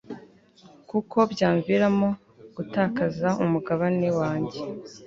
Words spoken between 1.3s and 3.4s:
byamviramo gutakaza